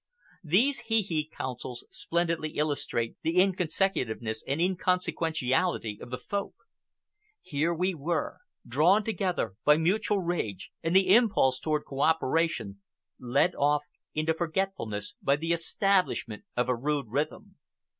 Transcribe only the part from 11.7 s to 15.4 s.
cooperation, led off into forgetfulness by